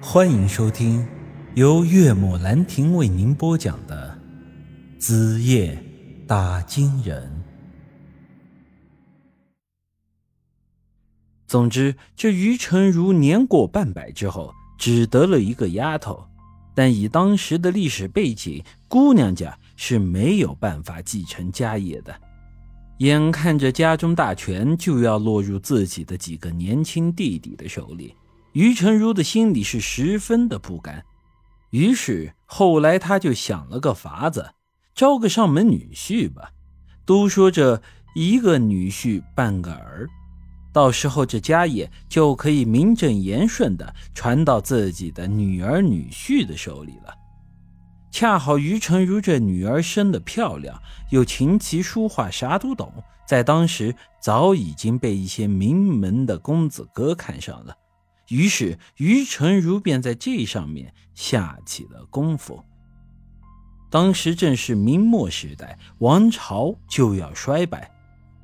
[0.00, 1.06] 欢迎收听
[1.54, 4.16] 由岳母兰亭为您播讲的
[5.00, 5.82] 《子夜
[6.26, 7.22] 打金人》。
[11.46, 16.22] 总之，这于成如年过半百之后，只得了一个丫头，
[16.74, 22.14] 但以当时的历史背景，姑娘家是没有办法继承家业的。
[22.98, 28.14] 眼看着家中大权就要落入自己的几个年轻弟弟的手里。
[28.56, 31.04] 于成儒的心里是十分的不甘，
[31.72, 34.54] 于是后来他就想了个法子，
[34.94, 36.52] 招个上门女婿吧。
[37.04, 37.82] 都说这
[38.14, 40.08] 一个女婿半个儿，
[40.72, 47.14] 到时候这家业就可以名正言顺的传到自己的女儿女婿的手里了。
[48.10, 52.90] 恰好于成儒这女儿生的漂亮，又琴棋书画啥都懂，
[53.28, 57.76] 在当时早已经被一些名门的公子哥看上了。
[58.28, 62.62] 于是，于成儒便在这上面下起了功夫。
[63.88, 67.90] 当时正是明末时代，王朝就要衰败，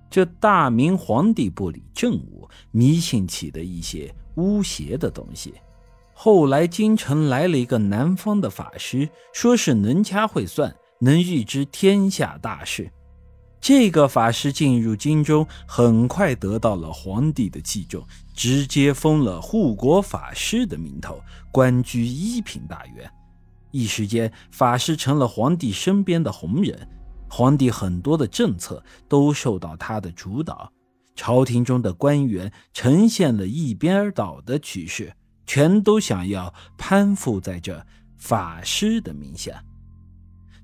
[0.09, 5.55] 这大明皇帝不理政务，迷信起的一些巫邪的东西。
[6.15, 12.89] 后来京城来了一个南方的法师，说是能掐会算，能预知天下大事。
[13.63, 23.09] 这个法师进入京中，很快得到了皇帝的器重，直接封了护国法师的名头，官居一品大员。
[23.71, 26.89] 一时间，法师成了皇帝身边的红人，
[27.31, 30.69] 皇帝很多的政策都受到他的主导，
[31.15, 35.15] 朝廷中的官员呈现了一边倒的趋势，
[35.47, 37.81] 全都想要攀附在这
[38.19, 39.63] 法师的名下。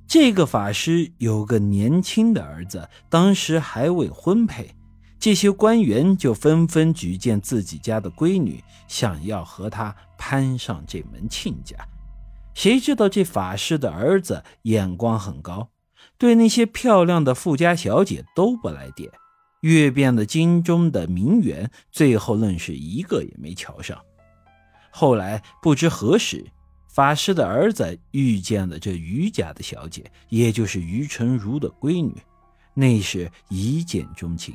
[0.09, 4.75] 这个法师有个年轻的儿子，当时还未婚配，
[5.21, 11.77] 这些官员就纷纷举荐自己家的闺女，想要和他攀上这门亲家。
[12.55, 15.69] 谁知道这法师的儿子眼光很高，
[16.17, 19.11] 对那些漂亮的富家小姐都不来电，
[19.61, 24.01] 阅遍了京中的名媛，最后愣是一个也没瞧上。
[24.91, 26.47] 后来不知何时。
[26.89, 32.13] 法师的儿子遇见了这于家的小姐，也就是于成儒的闺女，
[32.75, 34.55] 那是一见钟情，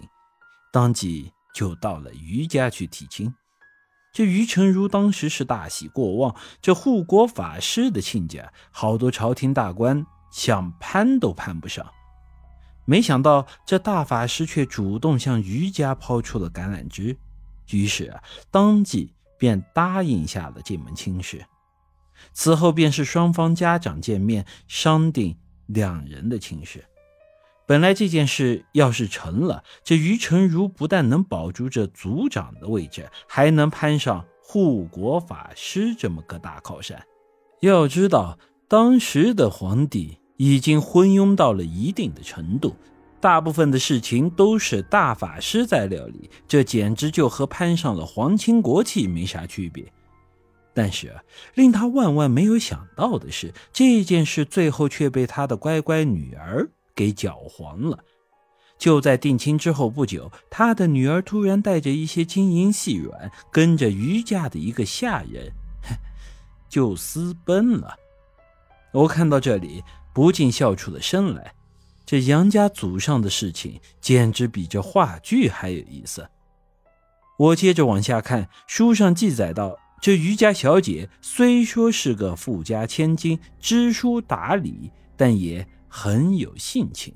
[0.71, 3.33] 当即就到了于家去提亲。
[4.11, 11.85] 这于成儒当时是大喜过望，这护国法师的亲家，好多朝廷大官想攀都攀不上。
[12.85, 17.17] 没想到这大法师却主动向于家抛出了橄榄枝，
[17.71, 21.43] 于是啊，当即便答应下了这门亲事。
[22.31, 25.35] 此后便是双方家长见面，商定
[25.65, 26.85] 两人的亲事。
[27.65, 37.01] 本来这件事要是成了，这于成儒不但能保住这族长的位置，还能攀上护国法师这么个大靠山。
[37.61, 42.75] 要知道，当时的皇帝已经昏庸到了一定的程度，
[43.21, 49.89] 大部分的事情都是大法师在料理，这简直就和攀上了皇亲国戚没啥区别。
[50.73, 51.15] 但是
[51.53, 57.99] 令他万万没有想到的是，这件事最后却被他的乖乖女儿给搅黄了。
[58.79, 65.53] 就在定亲之后不久，他的女儿突然带着一些金银细软，跟着余家的一个下人，
[66.67, 67.95] 就私奔了。
[68.91, 71.53] 我看到这里，不禁笑出了声来。
[72.05, 76.27] 这杨家祖上的事情，简直比这话剧还有意思。
[77.37, 79.79] 我接着往下看，书上记载到。
[80.03, 87.15] 这余家小姐虽说是个富家千金，知书达理，但也很有性情。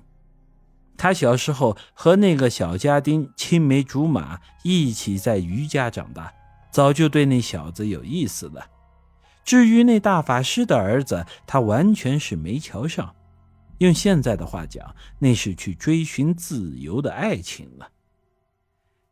[0.95, 6.31] 她小时候和那个小家丁青梅竹马，一起在余家长大，
[6.71, 8.65] 早就对那小子有意思了。
[9.43, 13.13] 至于那大法师的儿子，她完全是没瞧上。
[13.79, 17.89] 用现在的话讲，那是去追寻自由的爱情了。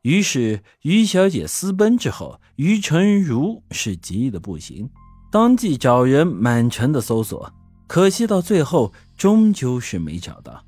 [0.06, 4.88] 于是，于小姐私奔之后，于成儒是急得不行，
[5.32, 7.52] 当即找人满城的搜索，
[7.88, 10.64] 可惜到最后终究是没找到。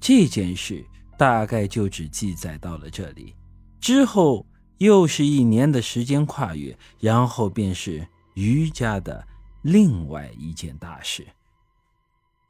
[0.00, 0.82] 这件事
[1.18, 3.34] 大概就只记载到了这里，
[3.82, 4.46] 之后
[4.78, 9.22] 又是一年的时间跨越，然后便是于家的
[9.60, 11.22] 另外一件大事。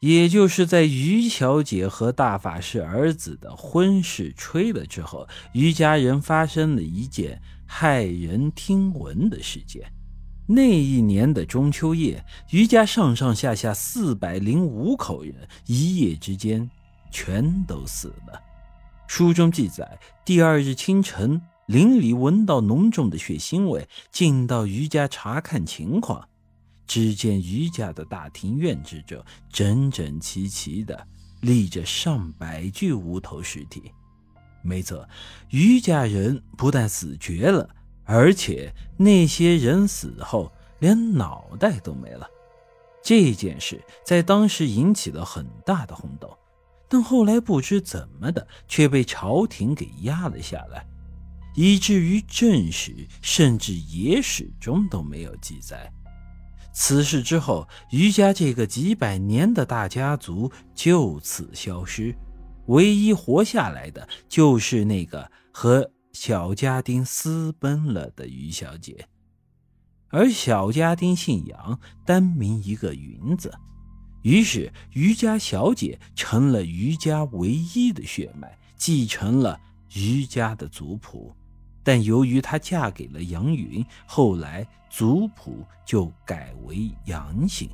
[0.01, 9.93] 也就是在于小姐和大法师儿子的婚事吹了之后，于家人发生了一件骇人听闻的事件。
[10.47, 15.35] 那一年的中秋夜，于家上上下下四百零五口人，
[15.67, 16.71] 一夜之间
[17.11, 18.41] 全都死了。
[19.09, 26.29] 书中记载，第二日清晨，邻里闻到浓重的血腥味，进到于家查看情况。
[26.89, 31.07] 只见于家的大庭院之中，整整齐齐的
[31.43, 33.93] 立着上百具无头尸体。
[34.63, 35.07] 没错，
[35.51, 37.69] 于家人不但死绝了，
[38.05, 40.51] 而且那些人死后
[40.81, 42.27] 连脑袋都没了。
[43.03, 46.37] 这件事在当时引起了很大的轰动，
[46.89, 50.85] 但后来不知怎么的，却被朝廷给压了下来。
[51.55, 55.91] 以至于正史甚至野史中都没有记载。
[56.81, 62.15] 此事之后，余家这个几百年的大家族就此消失，
[62.67, 69.09] 唯一活下来的就是那个和小家丁私奔了的于小姐。
[70.11, 73.53] 而小家丁姓杨，单名一个云字，
[74.23, 79.59] 于是于家小姐成了余家唯一的血脉，继承了
[79.95, 81.35] 余家的族谱。
[81.83, 87.69] 但由于她嫁给了杨云，后来族谱就改为杨姓。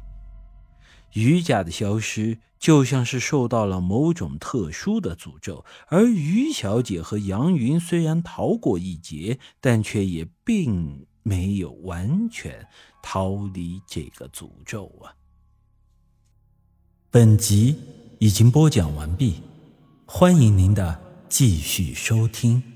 [1.14, 12.66] 于家的消失就像是受到了某种特殊的诅咒，而于小姐和杨云虽然逃过一劫，但却也并没有完全
[13.00, 15.14] 逃离这个诅咒啊。
[17.12, 17.76] 本集
[18.18, 19.40] 已经播讲完毕，
[20.04, 22.73] 欢迎您的继续收听。